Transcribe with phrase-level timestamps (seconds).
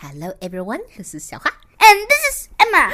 [0.00, 0.80] Hello, everyone.
[0.96, 1.50] This is 小花.
[1.80, 2.90] And this is Emma.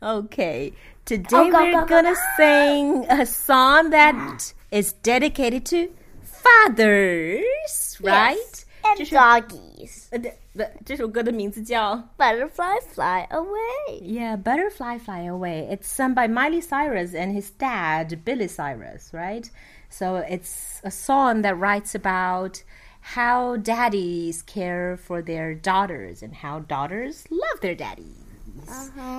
[0.01, 0.73] Okay,
[1.05, 2.19] today Oh, go, we're go, go, gonna go.
[2.37, 5.89] sing a song that is dedicated to
[6.23, 8.65] fathers, right?
[8.83, 10.07] And 这是 doggies.
[10.11, 14.01] 呃，对，不这首歌的名字叫 Butterfly fly away.
[14.01, 15.67] Yeah, Butterfly Fly Away.
[15.69, 19.49] It's sung by Miley Cyrus and his dad, Billy Cyrus, right?
[19.89, 22.63] So it's a song that writes about
[23.03, 28.25] how daddies care for their daughters and how daughters love their daddies.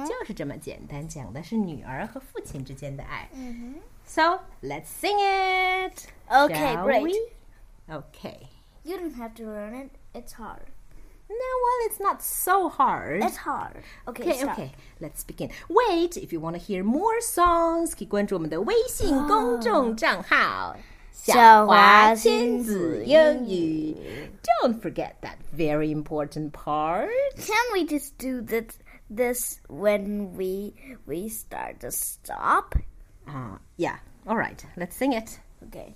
[0.07, 3.29] 就是这么简单，讲的是女儿和父亲之间的爱。
[4.07, 6.07] So let's sing it.
[6.29, 7.03] Okay, shall great.
[7.03, 7.15] we?
[7.89, 8.49] Okay.
[8.85, 9.91] You don't have to learn it.
[10.15, 10.67] It's hard.
[11.29, 13.23] No, well, it's not so hard.
[13.23, 13.85] It's hard.
[14.09, 14.59] Okay, Okay, start.
[14.59, 15.51] okay, let's begin.
[15.69, 20.77] Wait, if you want to hear more songs, 可以关注我们的微信公众账号“
[21.15, 23.97] 小华亲亲子子英英语”。
[24.63, 27.09] Don't forget that very important part.
[27.37, 30.75] Can we just do this this when we
[31.07, 32.75] we start to stop?
[33.27, 35.41] Uh, yeah, all right, let's sing it.
[35.67, 35.95] Okay.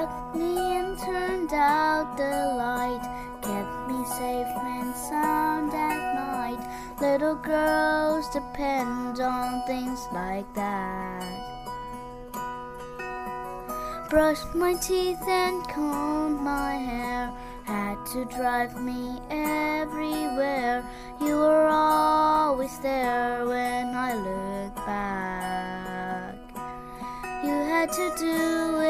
[0.00, 3.02] Tucked me and turned out the light,
[3.42, 6.62] kept me safe and sound at night.
[7.00, 11.24] Little girls depend on things like that.
[14.08, 17.32] Brushed my teeth and combed my hair.
[17.64, 20.82] Had to drive me everywhere.
[21.20, 26.36] You were always there when I look back.
[27.44, 28.89] You had to do it.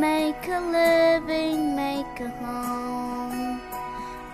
[0.00, 3.62] Make a living, make a home.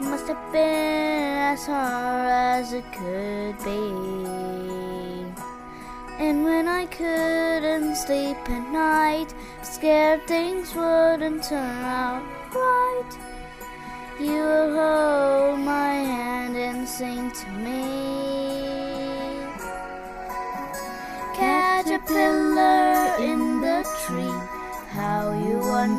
[0.01, 3.83] Must have been as hard as it could be.
[6.19, 9.33] And when I couldn't sleep at night,
[9.63, 13.13] scared things wouldn't turn out right,
[14.19, 17.92] you would hold my hand and sing to me.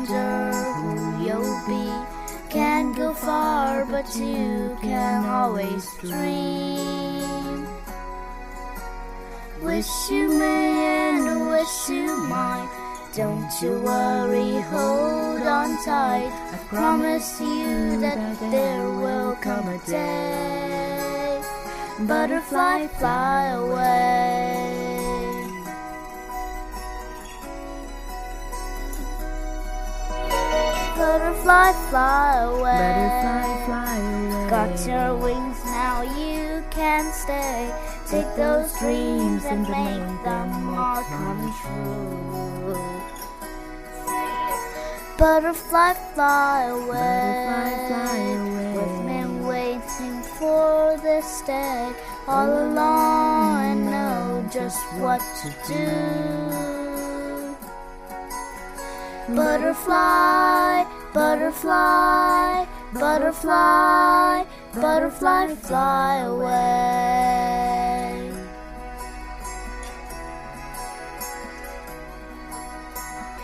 [0.04, 1.90] Wonder who you'll be.
[2.50, 7.66] Can't go far, but you can always dream.
[9.62, 12.68] Wish you may and wish you might.
[13.14, 16.32] Don't you worry, hold on tight.
[16.52, 21.42] I promise you that there will come a day.
[22.00, 24.23] Butterfly, fly away.
[31.44, 33.64] Butterfly, fly away.
[33.66, 34.48] fly away.
[34.48, 37.70] Got your wings now, you can stay.
[38.08, 43.04] Take those dreams and make them all come true.
[45.18, 47.44] Butterfly, fly away.
[48.40, 51.92] We've been waiting for this day
[52.26, 56.83] all along and know just what to do.
[59.34, 66.84] Butterfly, butterfly, butterfly, butterfly, fly away.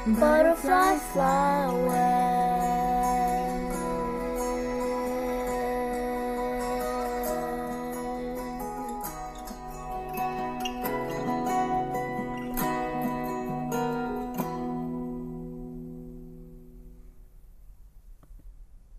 [0.06, 2.39] Butterfly, fly away.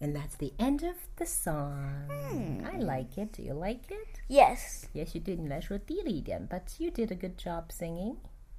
[0.01, 2.63] And that's the end of the song.
[2.71, 3.33] I like it.
[3.33, 4.21] Do you like it?
[4.29, 5.39] Yes, Yes, you did.
[5.41, 8.17] 你来说低了一点, but you did a good job singing.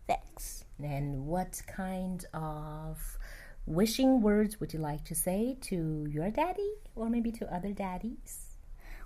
[0.08, 0.64] thanks.
[0.80, 3.20] And what kind of
[3.68, 8.56] wishing words would you like to say to your daddy or maybe to other daddies?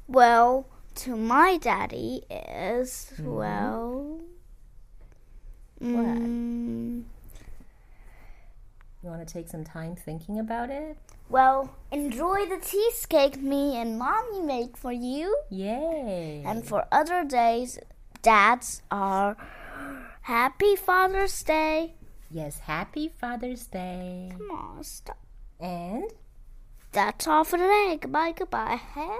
[0.07, 0.65] Well,
[1.03, 4.21] to my daddy is, well.
[5.81, 7.03] mm,
[9.03, 10.97] You want to take some time thinking about it?
[11.28, 15.36] Well, enjoy the cheesecake me and mommy make for you.
[15.50, 16.42] Yay!
[16.46, 17.78] And for other days,
[18.22, 19.36] dads are
[20.22, 21.94] Happy Father's Day.
[22.30, 24.32] yes, happy Father's Day.
[24.36, 25.18] Come on, stop.
[25.60, 26.10] And
[26.92, 27.98] That's all for today.
[28.00, 28.80] Goodbye, goodbye.
[28.94, 29.18] Hey.